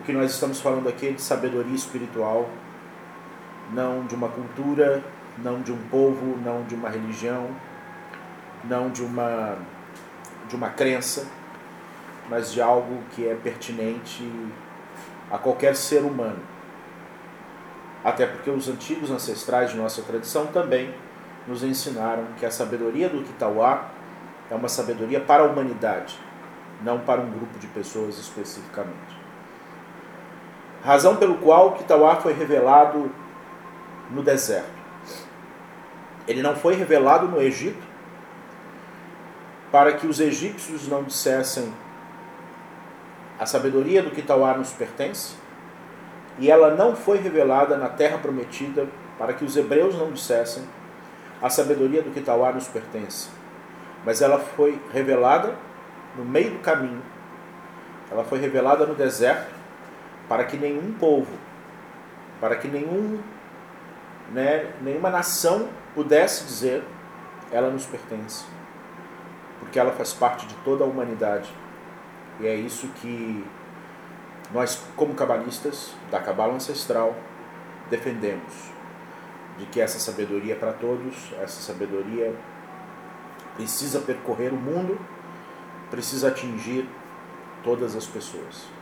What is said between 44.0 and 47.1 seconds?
do Kitauá nos pertence, e ela não